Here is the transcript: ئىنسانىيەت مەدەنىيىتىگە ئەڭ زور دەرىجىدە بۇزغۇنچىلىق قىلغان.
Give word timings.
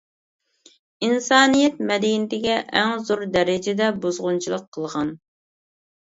ئىنسانىيەت 1.07 1.75
مەدەنىيىتىگە 1.91 2.55
ئەڭ 2.81 3.03
زور 3.09 3.21
دەرىجىدە 3.35 3.91
بۇزغۇنچىلىق 4.07 4.65
قىلغان. 4.79 5.13